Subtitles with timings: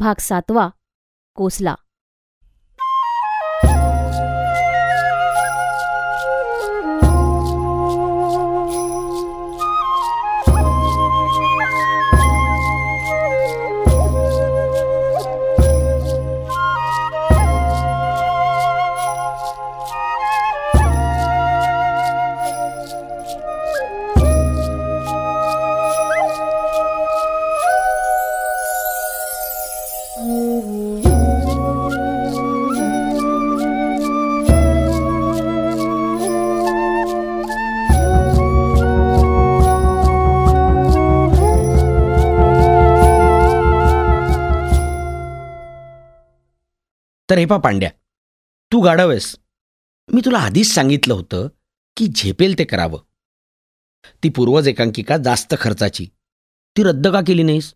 [0.00, 0.68] भाग सातवा
[1.34, 1.74] कोसला.
[47.30, 47.90] तर हे पा पांड्या
[48.72, 49.36] तू गाढव आहेस
[50.12, 51.48] मी तुला आधीच सांगितलं होतं
[51.96, 52.98] की झेपेल ते करावं.
[54.22, 56.06] ती पूर्वज एकांकिका जास्त खर्चाची.
[56.76, 57.74] ती रद्द का केली नाहीस?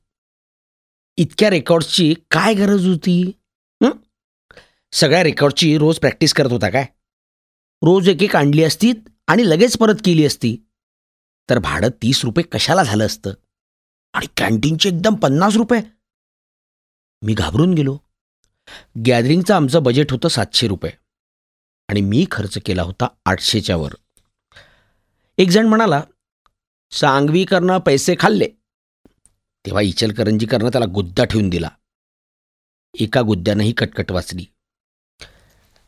[1.16, 3.30] इतक्या रेकॉर्ड्सची काय गरज होती?
[4.92, 6.84] सगळ्या रेकॉर्डची रोज प्रॅक्टिस करत होता काय?
[7.82, 8.92] रोज एक एक आणली असती
[9.26, 10.56] आणि लगेच परत केली असती.
[11.50, 13.30] तर भाडं तीस रुपये कशाला झालं असतं?
[14.12, 15.80] आणि कॅन्टीनचे एकदम पन्नास रुपये?
[17.22, 17.98] मी घाबरून गेलो.
[19.06, 20.92] गॅदरिंगचं आमचं बजेट होतं सातशे रुपये.
[21.88, 23.94] आणि मी खर्च केला होता आठशेच्या वर.
[25.38, 26.02] एक जण म्हणाला
[26.90, 28.48] सांगवीकरनं पैसे खाल्ले.
[29.66, 31.68] तेव्हा इचलकरंजीकरनं त्याला गुद्दा ठेवून दिला.
[33.00, 34.46] एका गुद्द्यानंही कटकट वाचली.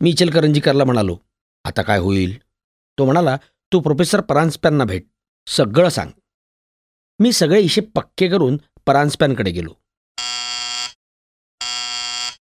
[0.01, 1.19] मी इचलकरंजीकरला म्हणालो
[1.65, 2.39] आता काय होईल?
[2.99, 3.37] तो म्हणाला
[3.73, 5.07] तू प्रोफेसर परांजप्यांना भेट
[5.47, 6.11] सगळं सांग.
[7.19, 9.75] मी सगळे हिशेब पक्के करून परांजप्यांकडे गेलो.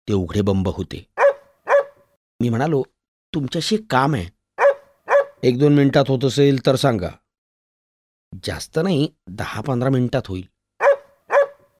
[0.09, 1.07] ते उघडे बंब होते.
[2.43, 2.83] मी म्हणालो
[3.35, 4.27] तुमच्याशी काम आहे.
[5.43, 7.09] एक दोन मिनिटात होत असेल तर सांगा.
[8.45, 10.47] जास्त नाही दहा पंधरा मिनिटात होईल.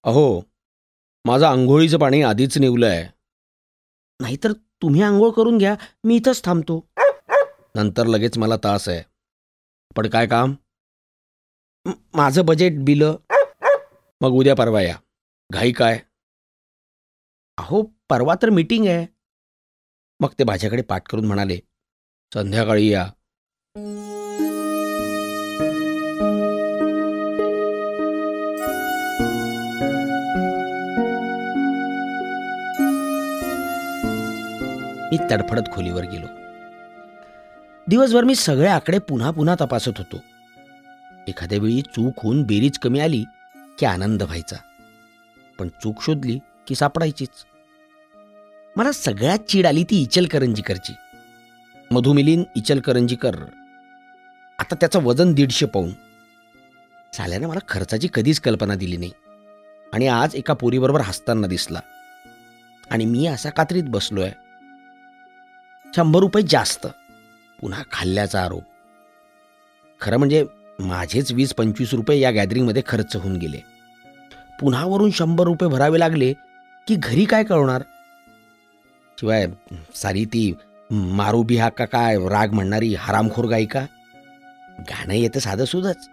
[0.05, 0.41] अहो
[1.25, 3.05] माझं आंघोळीचं पाणी आधीच निवलं आहे
[4.21, 5.75] नाहीतर तुम्ही आंघोळ करून घ्या
[6.05, 6.87] मी इथंच थांबतो.
[7.75, 9.03] नंतर लगेच मला तास आहे.
[9.97, 10.55] पण काय काम?
[12.15, 13.17] माझं बजेट बिलं.
[14.21, 14.97] मग उद्या परवा या.
[15.53, 15.99] घाई काय?
[17.59, 19.07] अहो परवा तर मीटिंग आहे.
[20.21, 21.59] मग ते माझ्याकडे पाठ करून म्हणाले
[22.35, 23.07] संध्याकाळी या.
[35.11, 36.27] मी तडफडत खोलीवर गेलो.
[37.89, 40.17] दिवसभर मी सगळे आकडे पुन्हा पुन्हा तपासत होतो.
[41.29, 43.25] एखाद्या वेळी चूक होऊन बेरीज कमी आली
[43.79, 44.57] की आनंद व्हायचा.
[45.59, 47.29] पण चूक शोधली की सापडायचीच.
[48.77, 50.93] मला सगळ्यात चीड आली ती इचलकरंजीकरची.
[51.91, 53.37] मधुमिलीन इचलकरंजीकर.
[54.59, 55.91] आता त्याचं वजन दीडशे पाऊन.
[57.13, 59.11] साल्यानं मला खर्चाची कधीच कल्पना दिली नाही.
[59.93, 61.81] आणि आज एका पोरीबरोबर हसताना दिसला.
[62.91, 64.31] आणि मी असा कात्रीत बसलोय.
[65.97, 66.87] शंभर रुपये जास्त.
[67.61, 68.63] पुन्हा खाल्ल्याचा आरोप.
[70.01, 70.45] खरं म्हणजे
[70.79, 73.59] माझेच वीस पंचवीस रुपये या गॅदरिंगमध्ये खर्च होऊन गेले.
[74.61, 76.35] पुन्हा वरून शंभर रुपये भरावे लागले
[76.87, 77.83] की घरी काय कळवणार
[79.19, 79.47] शिवाय
[79.95, 80.53] सारी ती
[80.91, 83.85] मारू बिहा का काय राग म्हणणारी हरामखोर गायिका?
[84.81, 86.09] गाणं येतं साधं सुधच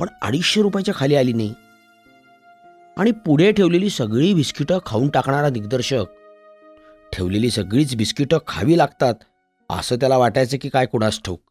[0.00, 1.54] पण अडीचशे रुपयाच्या खाली आली नाही.
[2.96, 6.04] आणि पुढे ठेवलेली सगळी बिस्किटं खाऊन टाकणारा दिग्दर्शक
[7.12, 9.14] ठेवलेली सगळीच बिस्किटं खावी लागतात
[9.70, 11.42] असं त्याला वाटायचं की काय कुणास ठोक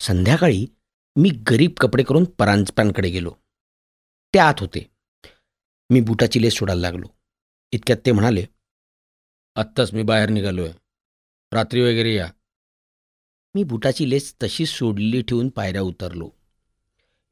[0.00, 0.66] संध्याकाळी
[1.16, 3.30] मी गरीब कपडे करून परांजपांकडे गेलो.
[4.34, 4.91] ते आत होते.
[5.92, 7.06] मी बुटाची लेस सोडायला लागलो.
[7.72, 8.46] इतक्यात ते म्हणाले
[9.54, 10.72] आत्ताच मी बाहेर निघालोय.
[11.52, 12.30] रात्री वगैरे या.
[13.54, 16.30] मी बुटाची लेस तशीच सोडलेली ठेवून पायऱ्या उतरलो.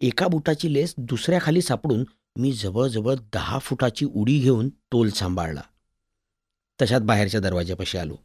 [0.00, 2.04] एका बुटाची लेस दुसऱ्याखाली सापडून
[2.38, 5.62] मी जवळजवळ दहा फुटाची उडी घेऊन तोल सांभाळला.
[6.82, 8.16] तशात बाहेरच्या दरवाज्यापाशी आलो.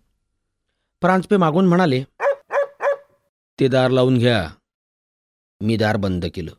[1.01, 2.03] प्रांजपे मागून म्हणाले
[3.59, 4.51] ते दार लावून घ्या.
[5.61, 6.53] मी दार बंद केलं.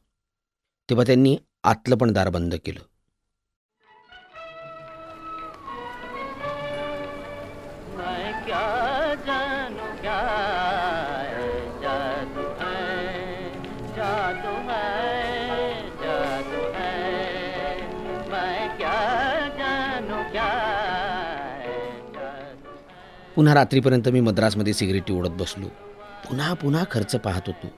[0.91, 2.81] तेव्हा त्यांनी आतलं पण दार बंद केलं.
[23.37, 25.69] पुन्हा रात्रीपर्यंत मी मद्रासमध्ये सिगरेटी ओढत बसलो.
[26.29, 27.69] पुन्हा पुन्हा खर्च पाहत होतो.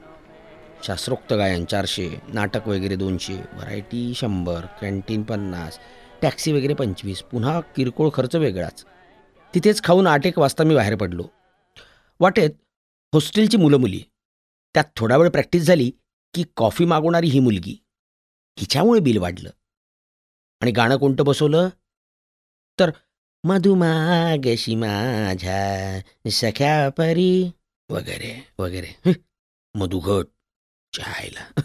[0.83, 5.79] शास्त्रोक्त गायन चारशे नाटक वगैरे दोनशे व्हरायटी शंभर कॅन्टीन पन्नास
[6.23, 8.85] टॅक्सी वगैरे पंचवीस पुन्हा किरकोळ खर्च वेगळाच.
[9.55, 11.25] तिथेच खाऊन आठ एक वाजता मी बाहेर पडलो.
[12.21, 12.51] वाटेत
[13.15, 14.03] हॉस्टेलची मुलं मुली
[14.75, 15.91] त्यात थोडा वेळ प्रॅक्टिस झाली
[16.35, 17.85] की कॉफी मागवणारी ही मुलगी.
[18.59, 19.51] हिच्यामुळे बिल वाढलं.
[20.61, 21.69] आणि गाणं कोणतं बसवलं?
[22.81, 22.91] तर
[23.45, 26.01] मधुमागशी माझ्या
[26.31, 27.51] सख्या परी
[27.91, 28.33] वगैरे.
[28.59, 29.13] वगैरे
[29.75, 30.27] मधुघट
[30.93, 31.61] चहायला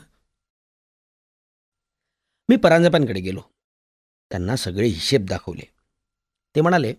[2.50, 3.42] मी परांजपांकडे गेलो.
[4.32, 5.66] त्यांना सगळे हिशेब दाखवले.
[6.56, 6.94] ते म्हणाले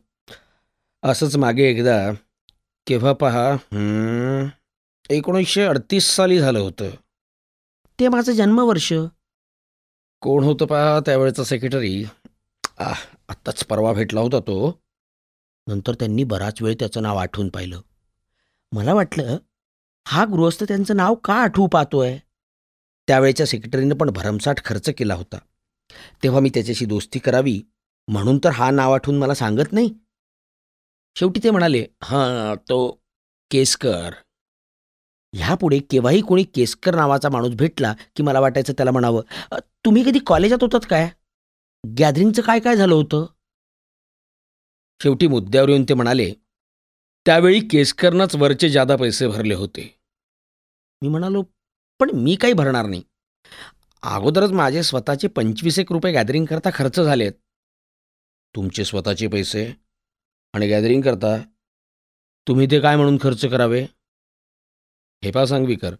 [1.03, 1.97] असंच मागे एकदा
[2.87, 3.47] केव्हा पहा
[5.11, 6.91] एकोणीसशे अडतीस साली झालं होतं.
[8.01, 8.93] ते माझं जन्मवर्ष.
[10.21, 12.05] कोण होतं पहा त्यावेळेचा सेक्रेटरी
[12.79, 14.57] आह आत्ताच परवा भेटला होता तो.
[15.67, 17.81] नंतर त्यांनी बराच वेळ त्याचं नाव आठवून पाहिलं.
[18.73, 19.37] मला वाटलं
[20.07, 22.19] हा गृहस्थ त्यांचं नाव का आठवू पाहतोय?
[23.09, 25.39] त्यावेळेच्या सेक्रेटरीनं पण भरमसाठ खर्च केला होता.
[26.23, 27.61] तेव्हा मी त्याच्याशी दोस्ती करावी
[28.09, 29.93] म्हणून तर हा नाव आठवून मला सांगत नाही.
[31.17, 32.79] शेवटी ते म्हणाले हां तो
[33.51, 34.15] केसकर
[35.33, 39.23] ह्यापुढे केव्हाही कोणी केसकर नावाचा माणूस भेटला की मला वाटायचं त्याला म्हणावं
[39.85, 41.09] तुम्ही कधी कॉलेजात होतात काय?
[41.85, 43.27] गॅदरिंगचं काय काय झालं होतं?
[45.03, 46.35] शेवटी मुद्द्यावर येऊन ते म्हणाले
[47.27, 50.01] त्यावेळी केसकरनंच वरचे जादा पैसे भरले होते.
[51.03, 51.43] मी म्हणालो
[52.01, 53.03] पण मी काही भरणार नाही.
[54.03, 57.33] अगोदरच माझे स्वतःचे पंचवीस एक रुपये गॅदरिंग करता खर्च झालेत.
[58.57, 59.73] तुमचे स्वतःचे पैसे
[60.53, 61.37] आणि गॅदरिंग करता?
[62.49, 63.83] तुम्ही ते काय म्हणून खर्च करावे?
[65.25, 65.95] हे पा सांगवीकर.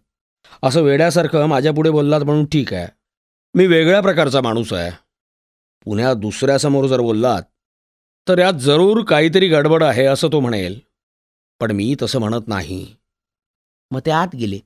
[0.63, 2.87] असं वेड्यासारखं माझ्यापुढे बोललात म्हणून ठीक आहे.
[3.55, 5.04] मी वेगळ्या प्रकारचा माणूस आहे.
[5.85, 7.43] पुण्या दुसऱ्यासमोर जर बोललात
[8.27, 10.79] तर यात जरूर काहीतरी गडबड आहे असं तो म्हणेल.
[11.59, 12.95] पण मी तसं म्हणत नाही.
[13.91, 14.59] मग ते आत गेले.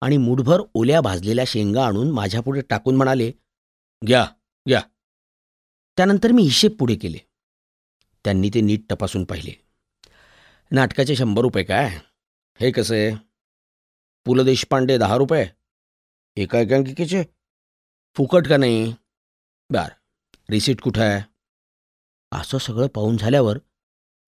[0.00, 3.32] आणि मुठभर ओल्या भाजलेल्या शेंगा आणून माझ्यापुढे टाकून म्हणाले
[4.06, 4.26] घ्या
[4.68, 4.80] घ्या.
[5.96, 7.18] त्यानंतर मी हिशेब पुढे केले.
[8.24, 9.52] त्यांनी ते नीट तपासून पाहिले.
[10.70, 11.98] नाटकाचे शंभर रुपये काय?
[12.60, 13.14] हे कसे?
[14.24, 15.46] पु ल देशपांडे दहा रुपये?
[16.36, 17.24] एका एकांकिकेचे?
[18.16, 18.94] फुकट का नाही?
[19.70, 19.88] बर.
[20.50, 21.22] रिसीट कुठं आहे?
[22.32, 23.58] असं सगळं पाहून झाल्यावर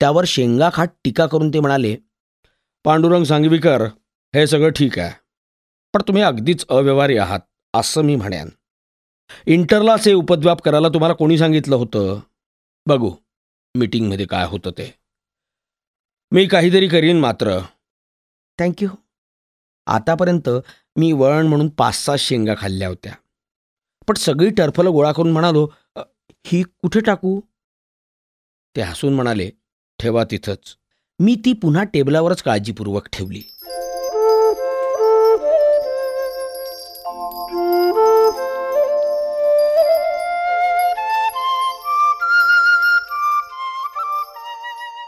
[0.01, 1.97] त्यावर शेंगाखाट टीका करून ते म्हणाले
[2.85, 3.83] पांडुरंग सांगवीकर
[4.35, 5.13] हे सगळं ठीक आहे
[5.95, 7.41] पण तुम्ही अगदीच अव्यवहारी आहात
[7.75, 8.49] असं मी म्हणेन.
[9.47, 12.21] इंटरलाच हे उपद्व्याप करायला तुम्हाला कोणी सांगितलं होतं?
[12.87, 13.11] बघू
[13.75, 14.95] मीटिंगमध्ये काय होतं ते.
[16.33, 17.59] मी काहीतरी करीन मात्र.
[18.59, 18.89] थँक्यू
[19.87, 20.49] आतापर्यंत
[20.97, 23.13] मी वळण म्हणून पाच सहा शेंगा खाल्ल्या होत्या.
[24.09, 25.69] पण सगळी टर्फलं गोळा करून म्हणालो
[26.49, 27.41] ही कुठे टाकू?
[28.77, 29.51] ते हसून म्हणाले
[29.99, 30.77] ठेवा तिथंच.
[31.19, 33.43] मी ती पुन्हा टेबलावरच काळजीपूर्वक ठेवली.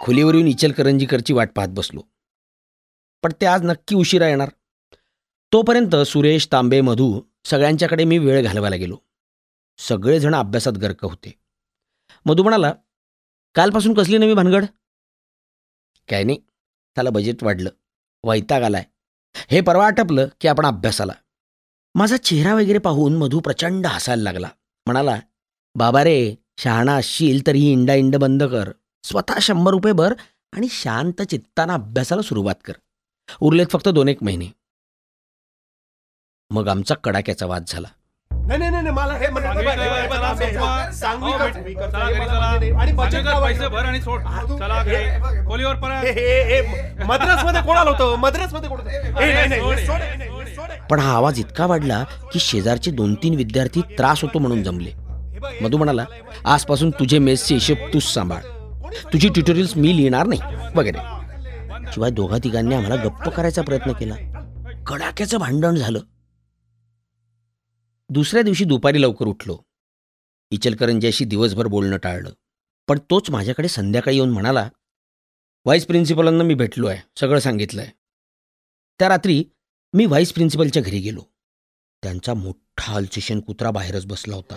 [0.02, 2.00] खोलीवर येऊन इचलकरंजीकरची वाट पाहत बसलो.
[3.22, 4.48] पण ते आज नक्की उशिरा येणार.
[5.52, 9.07] तोपर्यंत सुरेश तांबे मधू सगळ्यांच्याकडे मी वेळ घालवायला गेलो.
[9.78, 11.38] सगळेजण अभ्यासात गर्क होते.
[12.24, 12.72] मधू म्हणाला
[13.54, 14.64] कालपासून कसली नवी भानगड?
[16.08, 16.38] काय नाही
[16.94, 17.70] त्याला बजेट वाढलं.
[18.24, 18.84] वैताग आलाय.
[19.50, 21.12] हे परवा आटपलं की आपण अभ्यासाला.
[21.94, 24.48] माझा चेहरा वगैरे पाहून मधू प्रचंड हसायला लागला.
[24.86, 25.20] म्हणाला
[25.74, 28.72] बाबा रे शहाणा असशील तर ही इंडा इंड बंद कर.
[29.02, 30.14] स्वतः शंभर रुपये भर
[30.52, 32.72] आणि शांत चित्तानं अभ्यासाला सुरुवात कर.
[33.40, 34.46] उरलेत फक्त दोन एक महिने.
[36.50, 37.88] मग आमचा कडाक्याचा वाद झाला.
[38.46, 40.18] नाही नाही नाही मला हे हे- हे- हे- हे-
[40.50, 40.56] हे.
[42.72, 43.68] आणि पैसे?
[43.68, 44.96] भर आणि सोड हा, चला हे-.
[44.96, 45.46] हे.
[45.46, 48.16] खोलीवर परत हे- हे- हे- मद्रासमध्ये कोण आलं होतं
[48.68, 48.80] कोण?
[48.80, 49.74] हे, हे हे हे.
[49.74, 50.00] हे सोड.
[50.90, 55.48] पण हा आवाज इतका वाढला की शेजारचे दोन तीन विद्यार्थी त्रास होतो म्हणून जमले हे
[55.48, 56.04] हे- मधू म्हणाला
[56.44, 58.40] आजपासून तुझे मेसचे हिशेब तूच सांभाळ
[59.12, 60.40] तुझी ट्युटोरियल्स मी लिहिणार नाही
[60.76, 60.98] वगैरे
[61.94, 64.14] शिवाय दोघा तिघांनी आम्हाला गप्प करायचा प्रयत्न केला
[64.86, 65.98] कडाक्याचं भांडण झालं
[68.10, 69.58] दुसऱ्या दिवशी दुपारी लवकर उठलो.
[70.50, 72.30] इचलकरंजीशी दिवसभर बोलणं टाळलं.
[72.88, 74.68] पण तोच माझ्याकडे संध्याकाळी येऊन म्हणाला
[75.64, 77.90] व्हाईस प्रिन्सिपलांना मी भेटलो आहे सगळं सांगितलंय.
[78.98, 79.44] त्या रात्री
[79.92, 81.20] मी व्हाईस प्रिन्सिपलच्या घरी गेलो.
[82.02, 84.54] त्यांचा मोठा अल्सेशन कुत्रा बाहेरच बसला होता.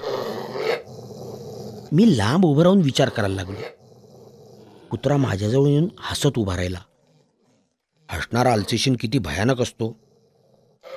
[1.92, 3.62] मी लांब उभं राहून विचार करायला लागलो.
[4.92, 6.82] कुत्रा माझ्याजवळ येऊन हसत उभा राहिला.
[8.10, 10.00] हसणारा अल्सेशन किती भयानक असतो.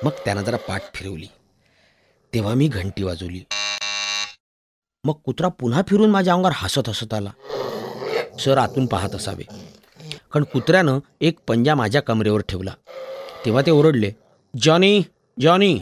[0.03, 1.27] मग त्यानं जरा पाठ फिरवली.
[2.35, 3.43] तेव्हा मी घंटी वाजवली.
[5.03, 7.31] मग कुत्रा पुन्हा फिरून माझ्या अंगावर हसत हसत आला.
[8.39, 9.43] सर आतून पाहत असावे.
[10.31, 12.73] कारण कुत्र्यानं एक पंजा माझ्या कमरेवर ठेवला.
[13.45, 14.11] तेव्हा ते ओरडले
[14.61, 15.03] जॉनी
[15.41, 15.79] जॉनी.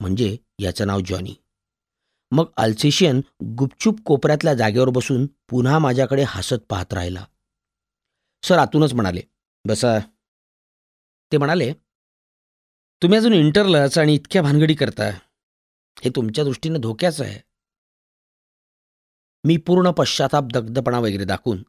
[0.00, 1.34] म्हणजे याचं नाव जॉनी.
[2.30, 7.24] मग अल्सेशियन गुपचूप कोपऱ्यातल्या जागेवर बसून पुन्हा माझ्याकडे हसत पाहत राहिला.
[8.42, 9.20] सर आतूनच म्हणाले
[9.68, 9.98] बसा.
[11.32, 11.72] ते म्हणाले
[13.02, 15.04] तुम्ही अजून इंटरलाच आणि इतक्या भानगडी करता
[16.04, 17.40] हे तुमच्या दृष्टीनं धोक्याचं आहे.
[19.44, 21.62] मी पूर्ण पश्चाताप दग्धपणा वगैरे दाखवून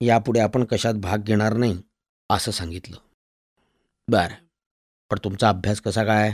[0.00, 1.82] यापुढे आपण कशात भाग घेणार नाही
[2.30, 2.96] असं सांगितलं.
[4.08, 4.44] बरं.
[5.10, 6.32] पण तुमचा अभ्यास कसा काय?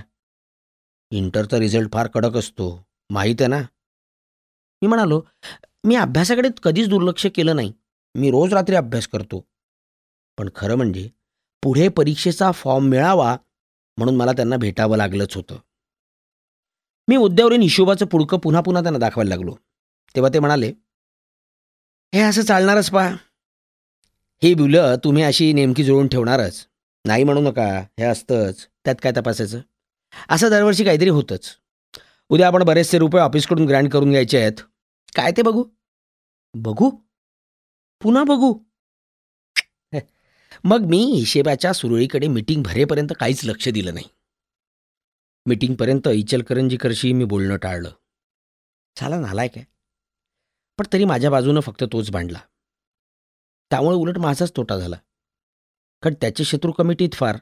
[1.10, 2.86] इंटरचा रिझल्ट फार कडक असतो.
[3.10, 3.60] माहीत आहे ना?
[4.82, 5.22] मी म्हणालो
[5.84, 7.72] मी अभ्यासाकडे कधीच दुर्लक्ष केलं नाही.
[8.14, 9.48] मी रोज रात्री अभ्यास करतो.
[10.38, 11.08] पण खरं म्हणजे
[11.62, 13.36] पुढे परीक्षेचा फॉर्म मिळावा
[13.96, 15.58] म्हणून मला त्यांना भेटावं लागलंच होतं.
[17.08, 19.54] मी मुद्द्यावरील हिशोबाचं पुडकं पुन्हा पुन्हा त्यांना दाखवायला लागलो.
[20.14, 20.72] तेव्हा ते म्हणाले
[22.14, 23.08] हे असं चालणारच पा
[24.42, 26.66] हे बिलं तुम्ही अशी नेमकी जुळून ठेवणारच.
[27.06, 27.66] नाही म्हणू नका
[27.98, 28.68] हे असतंच.
[28.84, 29.60] त्यात काय तपासायचं?
[30.28, 31.56] असं दरवर्षी काहीतरी होतंच.
[32.28, 34.52] उद्या आपण बरेचसे रुपये ऑफिसकडून ग्रँड करून घ्यायचे आहेत.
[35.16, 35.64] काय ते बघू?
[36.54, 36.90] बघू?
[38.00, 38.54] पुन्हा बघू?
[40.64, 44.08] मग मी हिशेबाच्या सुरळीकडे मीटिंग भरेपर्यंत काहीच लक्ष दिलं नाही.
[45.46, 47.90] मीटिंगपर्यंत इचलकरंजीकरशी मी बोलणं टाळलं.
[48.96, 49.64] झाला नालाय काय?
[50.78, 52.38] पण तरी माझ्या बाजूनं फक्त तोच भांडला.
[53.70, 54.96] त्यामुळे उलट माझाच तोटा झाला.
[56.02, 57.36] कारण त्याचे शत्रू कमिटीत फार.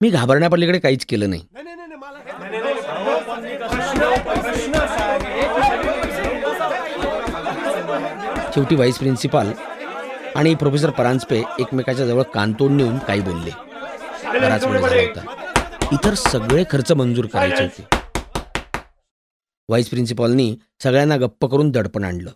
[0.00, 1.46] मी घाबरण्यापलीकडे काहीच केलं नाही.
[1.52, 2.22] नाही, नाही, नाही, मला-
[8.54, 9.52] शेवटी व्हाईस प्रिन्सिपाल
[10.36, 13.50] आणि प्रोफेसर परांजपे एकमेकाच्या जवळ कानतोड नेऊन काही बोलले.
[14.40, 15.52] बराच वेळ झाला होता.
[15.92, 17.96] इतर सगळे खर्च मंजूर करायचे होते.
[19.68, 22.30] व्हाईस प्रिन्सिपॉलनी सगळ्यांना गप्प करून दडपण आणलं.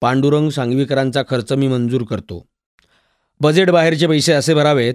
[0.00, 2.48] पांडुरंग सांगवीकरांचा खर्च मी मंजूर करतो.
[3.40, 4.94] बजेट बाहेरचे पैसे असे भरावेत.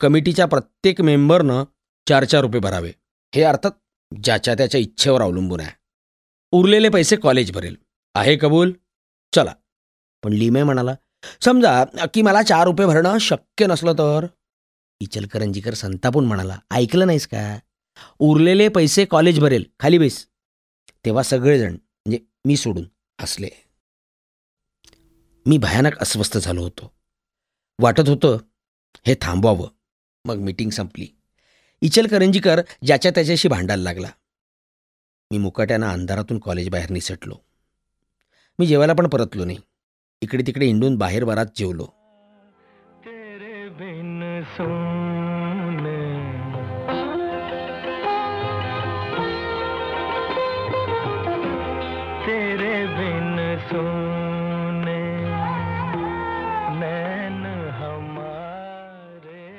[0.00, 1.64] कमिटीच्या प्रत्येक मेंबरनं
[2.08, 2.92] चार चार रुपये भरावे.
[3.34, 3.70] हे अर्थात
[4.24, 5.72] ज्याच्या त्याच्या इच्छेवर अवलंबून आहे.
[6.50, 7.76] उरलेले पैसे कॉलेज भरेल.
[8.14, 8.72] आहे कबूल?
[9.34, 9.54] चला.
[10.22, 10.94] पण लिमे म्हणाला
[11.40, 11.84] समजा
[12.14, 14.26] की मला चार रुपये भरणं शक्य नसलं तर?
[15.00, 17.58] इचलकरंजीकर संतापून म्हणाला ऐकलं नाहीस का?
[18.18, 20.26] उरलेले पैसे कॉलेज भरेल खाली बेस.
[21.04, 22.84] तेव्हा सगळेजण म्हणजे मी सोडून
[23.20, 23.48] हसले.
[25.46, 26.92] मी भयानक अस्वस्थ झालो होतो.
[27.80, 28.38] वाटत होतं
[29.06, 29.68] हे थांबवावं.
[30.24, 31.08] मग मीटिंग संपली.
[31.82, 34.08] इचलकरंजीकर ज्याच्या त्याच्याशी भांडायला लागला.
[35.30, 37.36] मी मुकाट्यानं अंधारातून कॉलेज बाहेर निसटलो.
[38.58, 39.58] मी जेवायला पण परतलो नाही.
[40.22, 41.84] इकडे तिकडे हिंडून बाहेर बरात जेवलो.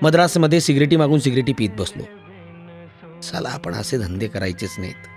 [0.01, 2.03] मद्रासमध्ये सिगरेटी मागून सिगरेटी पीत बसलो.
[3.21, 5.07] साला आपण असे धंदे करायचेच नाहीत.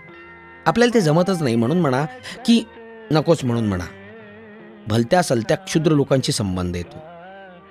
[0.67, 2.05] आपल्याला ते जमतच नाही म्हणून म्हणा
[2.47, 2.65] की
[3.11, 3.85] नकोच म्हणून म्हणा.
[4.88, 6.99] भलत्या सलत्या क्षुद्र लोकांशी संबंध येतो.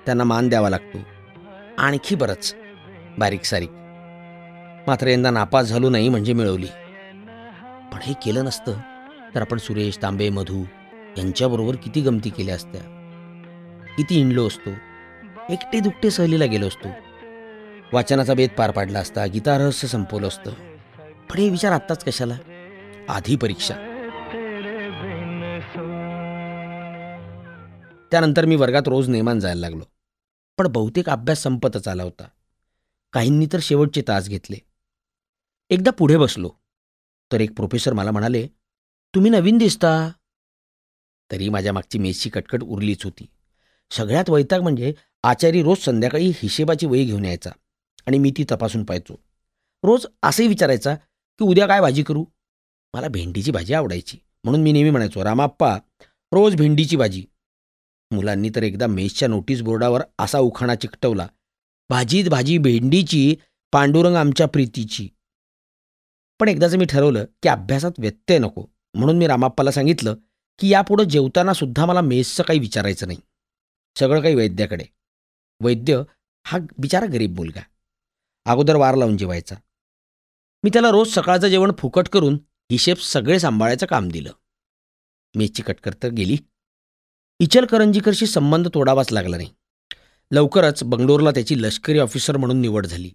[0.06, 0.98] त्यांना मान द्यावा लागतो.
[1.78, 2.54] आणखी बरंच.
[3.18, 3.70] बारीक सारीक.
[4.86, 6.66] मात्र यंदा नापास झालो नाही म्हणजे मिळवली.
[7.92, 8.72] पण हे केलं नसतं
[9.34, 10.64] तर आपण सुरेश तांबे मधू
[11.18, 12.80] यांच्याबरोबर किती गमती केल्या असत्या.
[13.96, 14.70] किती इंडलो असतो.
[15.50, 16.88] एकटे दुकटे सहलीला गेलो असतो.
[17.92, 20.50] वाचनाचा बेत पार पाडला असता गीतारहस्य संपवलं असतं.
[21.30, 22.34] पण हे विचार आत्ताच कशाला?
[23.08, 23.74] आधी परीक्षा.
[28.14, 29.84] त्यानंतर मी वर्गात रोज नेमान जायला लागलो.
[30.58, 32.28] पण बहुतेक अभ्यास संपतच आला होता.
[33.12, 34.56] काहींनी तर शेवटचे तास घेतले.
[35.70, 36.50] एकदा पुढे बसलो.
[37.32, 38.46] तर एक प्रोफेसर मला म्हणाले
[39.14, 40.10] तुम्ही नवीन दिसता.
[41.32, 43.26] तरी माझ्या मागची मेसची कटकट उरलीच होती.
[43.90, 47.50] सगळ्यात वैताग म्हणजे आचारी रोज संध्याकाळी हिशेबाची वही घेऊन यायचा
[48.06, 49.14] आणि मी ती तपासून पाहायचो.
[49.82, 50.94] रोज असंही विचारायचा
[51.38, 52.24] की उद्या काय भाजी करू?
[52.94, 54.18] मला भेंडीची भाजी आवडायची.
[54.44, 55.78] म्हणून मी नेहमी म्हणायचो रामाप्पा
[56.32, 57.24] रोज भेंडीची भाजी.
[58.10, 61.28] मुलांनी तर एकदा मेसच्या नोटीस बोर्डावर असा उखाणा चिकटवला
[61.90, 63.36] भाजीत भाजी भेंडीची
[63.72, 65.08] पांडुरंग आमच्या प्रीतीची.
[66.40, 70.14] पण एकदाचं मी ठरवलं की अभ्यासात व्यत्यय नको म्हणून मी रामाप्पाला सांगितलं
[70.58, 73.18] की यापुढं जेवताना सुद्धा मला मेसचं काही विचारायचं नाही.
[73.98, 74.84] सगळं काही वैद्याकडे.
[75.62, 76.02] वैद्य
[76.46, 77.60] हा बिचारा गरीब मुलगा.
[78.44, 79.54] अगोदर वार लावून जेवायचा.
[80.64, 82.34] मी त्याला रोज सकाळचं जेवण फुकट करून
[82.70, 84.32] हिशेब सगळे सांभाळायचं काम दिलं.
[85.36, 86.36] मेसची कटकर तर गेली.
[87.44, 89.50] इचलकरंजीकरशी संबंध तोडावाच लागला नाही.
[90.30, 93.10] लवकरच बंगलोरला त्याची लष्करी ऑफिसर म्हणून निवड झाली.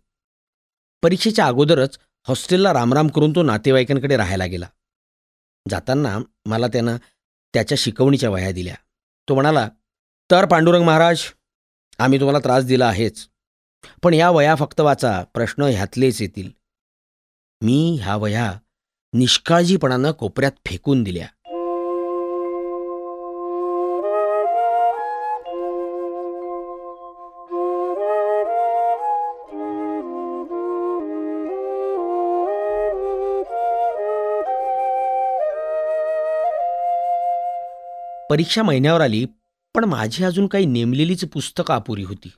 [1.04, 4.68] परीक्षेच्या अगोदरच हॉस्टेलला रामराम करून तो नातेवाईकांकडे राहायला गेला.
[5.70, 6.98] जाताना मला त्यानं
[7.54, 8.76] त्याच्या शिकवणीच्या वह्या दिल्या.
[9.30, 9.70] तो म्हणाला
[10.32, 11.22] तर पांडुरंग महाराज
[12.00, 13.28] आम्ही तुम्हाला त्रास दिला आहेच
[14.04, 16.52] पण या वया फक्त वाचा प्रश्न ह्यातलेच येतील.
[17.64, 18.54] मी ह्या वह्या
[19.14, 21.28] निष्काळजीपणानं कोपऱ्यात फेकून दिल्या.
[38.30, 39.26] परीक्षा महिन्यावर आली
[39.76, 42.32] पण माझी अजून काही नेमलेलीच पुस्तकं अपुरी होती.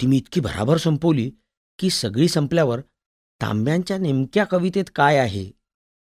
[0.00, 1.30] ती मी इतकी भराभर संपवली
[1.78, 2.80] की सगळी संपल्यावर
[3.40, 5.44] तांब्यांच्या नेमक्या कवितेत काय आहे?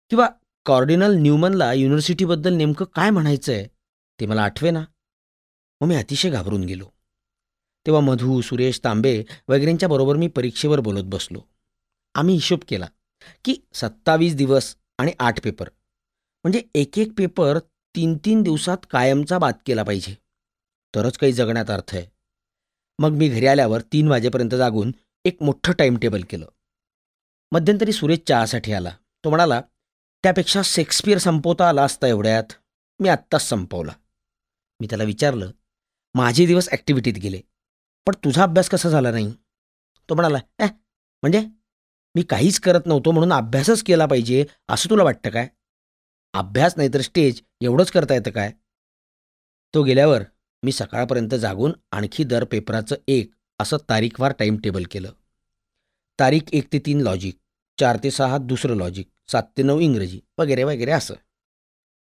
[0.10, 0.28] किंवा
[0.66, 3.66] कॉर्डिनल न्यूमनला युनिव्हर्सिटीबद्दल नेमकं काय म्हणायचं आहे
[4.20, 4.84] ते मला आठवे ना
[5.82, 6.86] मग मी अतिशय घाबरून गेलो.
[7.86, 11.42] तेव्हा मधू सुरेश तांबे वगैरेंच्या बरोबर मी परीक्षेवर बोलत बसलो.
[12.16, 12.88] आम्ही हिशोब केला
[13.46, 15.70] की सत्तावीस दिवस आणि आठ पेपर.
[16.44, 17.60] म्हणजे एक एक पेपर
[17.96, 20.16] तीन तीन दिवसात कायमचा बाद केला पाहिजे.
[20.96, 22.06] तरच काही जगण्यात अर्थ आहे.
[23.00, 24.92] मग मी घरी आल्यावर तीन वाजेपर्यंत जागून
[25.26, 26.46] एक मोठं टाईम टेबल केलं.
[27.52, 28.92] मध्यंतरी सुरेश चहासाठी आला.
[29.24, 29.62] तो म्हणाला
[30.24, 32.44] त्यापेक्षा शेक्सपियर संपवता आला असता एवढ्यात.
[33.00, 33.92] मी आत्ताच संपवला.
[34.80, 35.52] मी त्याला विचारलं
[36.16, 37.42] माझे दिवस ॲक्टिव्हिटीत गेले
[38.08, 39.34] पण तुझा अभ्यास कसा झाला नाही?
[40.10, 41.40] तो म्हणाला ए म्हणजे?
[42.16, 45.48] मी काहीच करत नव्हतो म्हणून अभ्यासच केला पाहिजे असं तुला वाटतं काय?
[46.34, 48.52] अभ्यास नाही तर स्टेज एवढंच करता येतं काय?
[49.74, 50.24] तो गेल्यावर
[50.64, 55.12] मी सकाळपर्यंत जागून आणखी दर पेपराचं एक असं तारीखवार टाईम टेबल केलं.
[56.20, 57.38] तारीख एक ते तीन लॉजिक
[57.80, 61.14] चार ते सहा दुसरं लॉजिक सात ते नऊ इंग्रजी वगैरे वगैरे असं.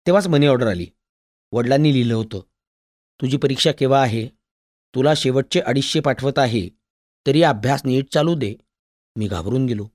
[0.07, 0.87] तेव्हाच मनी ऑर्डर आली.
[1.53, 2.41] वडिलांनी लिहिलं होतं
[3.21, 4.27] तुझी परीक्षा केव्हा आहे?
[4.95, 6.69] तुला शेवटचे अडीचशे पाठवत आहे
[7.27, 8.55] तरी अभ्यास नीट चालू दे.
[9.17, 9.89] मी घाबरून गेलो.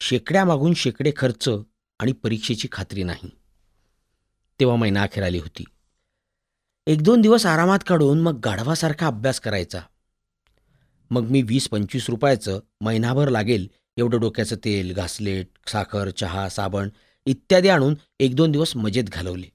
[0.00, 1.48] शेकड्यामागून शेकडे खर्च
[1.98, 3.30] आणि परीक्षेची खात्री नाही.
[4.62, 5.64] तेव्हा महिना अखेर आली होती.
[6.86, 9.80] एक दोन दिवस आरामात काढून मग गाढवासारखा अभ्यास करायचा.
[11.10, 16.88] मग मी वीस पंचवीस रुपयाचं महिनाभर लागेल एवढं डोक्याचं तेल घासलेट साखर चहा साबण
[17.26, 19.46] इत्यादी आणून एक दोन दिवस मजेत घालवले.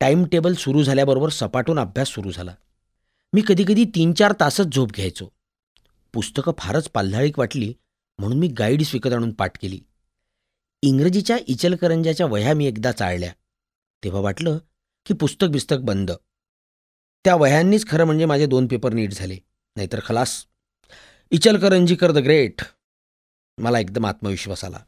[0.00, 2.54] टाईम टेबल सुरू झाल्याबरोबर सपाटून अभ्यास सुरू झाला.
[3.32, 5.28] मी कधीकधी तीन चार तासच झोप घ्यायचो.
[6.12, 7.74] पुस्तकं फारच पाल्हाळीक वाटली
[8.18, 9.80] म्हणून मी गाईड्स विकत आणून पाठ केली.
[10.82, 13.32] इंग्रजीच्या इचलकरंजाच्या वह्या मी एकदा चाळल्या.
[14.04, 14.58] तेव्हा वाटलं
[15.06, 16.10] की पुस्तक बिस्तक बंद.
[17.24, 19.34] त्या वह्यांनीच खरं म्हणजे माझे दोन पेपर नीट झाले.
[19.76, 20.46] नाहीतर खलास.
[21.30, 22.62] Ichalkaranjikar the great.
[23.58, 24.78] मला एकदम आत्मविश्वास आला.